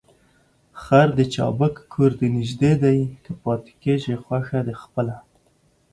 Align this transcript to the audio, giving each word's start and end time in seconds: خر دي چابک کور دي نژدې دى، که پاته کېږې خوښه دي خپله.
خر 0.81 1.07
دي 1.17 1.25
چابک 1.35 1.75
کور 1.91 2.11
دي 2.19 2.27
نژدې 2.37 2.71
دى، 2.83 2.95
که 3.23 3.31
پاته 3.43 3.73
کېږې 3.81 4.15
خوښه 4.23 4.59
دي 4.67 4.75
خپله. 4.83 5.15